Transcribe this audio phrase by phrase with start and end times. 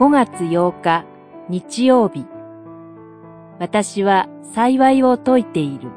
[0.00, 1.04] 5月8日
[1.50, 2.24] 日曜日
[3.58, 5.90] 私は幸いを解いている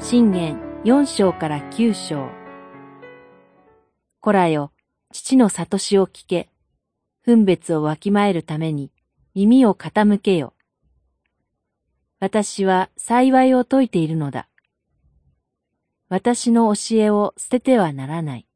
[0.00, 2.30] 信玄4章から9章
[4.20, 4.72] こらよ、
[5.12, 6.48] 父の悟しを聞け、
[7.26, 8.90] 分別をわきまえるために
[9.34, 10.54] 耳を傾けよ。
[12.20, 14.48] 私は幸いを解いているのだ。
[16.08, 18.46] 私の教えを捨ててはならない。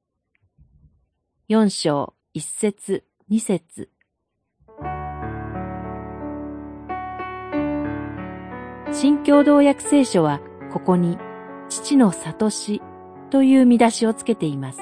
[1.49, 3.89] 四章、一節、二節。
[8.93, 10.41] 新共同訳聖書は
[10.73, 11.19] ここに
[11.69, 12.83] 父の悟し
[13.31, 14.81] という見出しをつけています。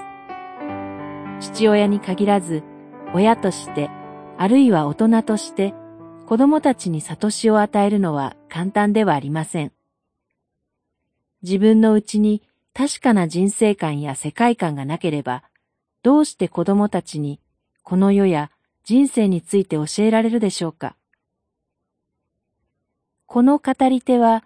[1.40, 2.62] 父親に限らず
[3.12, 3.90] 親として
[4.38, 5.74] あるいは大人として
[6.24, 9.72] 子供たちに悟しを与えるのは簡単ではありません。
[11.42, 12.40] 自分のうちに
[12.72, 15.42] 確かな人生観や世界観がなければ、
[16.04, 17.40] どうして子供たちに
[17.82, 18.50] この世や
[18.84, 20.96] 人生について教えられるでしょうか？
[23.24, 24.44] この語り手は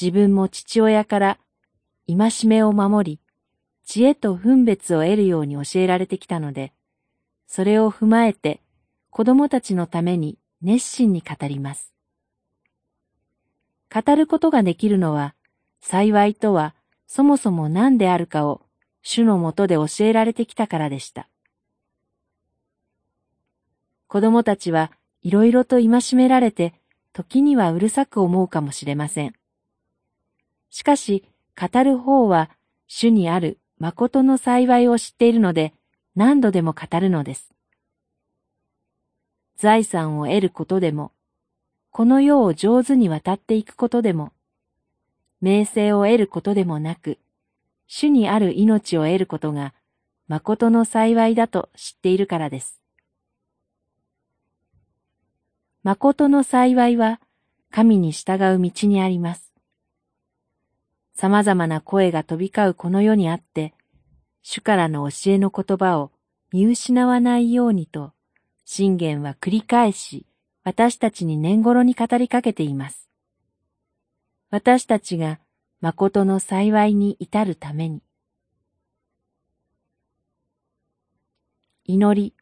[0.00, 1.38] 自分も父親から
[2.08, 3.20] 戒めを守り、
[3.86, 6.72] 知恵と分別を得るように教えられてきたので、
[7.46, 8.60] それを踏まえて
[9.10, 11.92] 子供たちのために熱心に語ります。
[13.94, 15.36] 語ることができるのは、
[15.80, 16.74] 幸いとは
[17.06, 18.62] そもそも何であるかを
[19.10, 21.30] 主のもとで教えられてきたからでした。
[24.06, 24.92] 子供たちは
[25.22, 26.74] いろいろと戒められて、
[27.14, 29.32] 時にはうるさく思うかもしれません。
[30.68, 31.24] しかし、
[31.58, 32.50] 語る方は
[32.86, 35.72] 主にある誠の幸いを知っているので、
[36.14, 37.54] 何度でも語るのです。
[39.56, 41.12] 財産を得ることでも、
[41.92, 44.32] この世を上手に渡っていくことでも、
[45.40, 47.16] 名声を得ることでもなく、
[47.88, 49.74] 主にある命を得ることが
[50.28, 52.80] 誠の幸いだと知っているからです。
[55.82, 57.18] 誠の幸いは
[57.70, 59.52] 神に従う道にあります。
[61.14, 63.74] 様々な声が飛び交うこの世にあって、
[64.42, 66.12] 主からの教えの言葉を
[66.52, 68.12] 見失わないようにと
[68.64, 70.26] 信玄は繰り返し
[70.62, 73.08] 私たちに年頃に語りかけています。
[74.50, 75.38] 私たちが
[75.80, 78.02] 誠の幸いに至るために。
[81.84, 82.34] 祈り。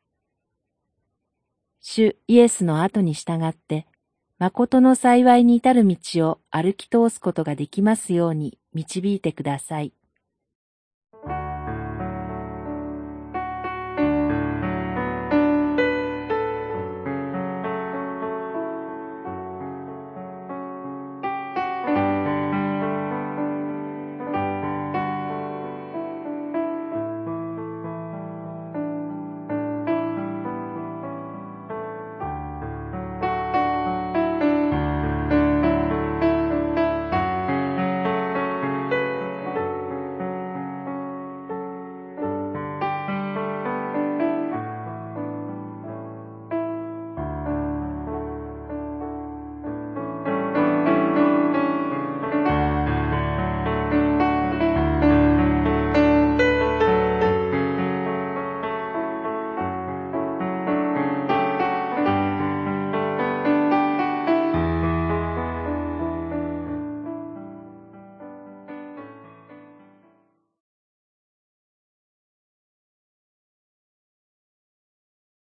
[1.81, 3.87] 主イエスの後に従って、
[4.39, 5.97] 誠の幸いに至る道
[6.31, 9.93] を歩き通すことができますように導いてください。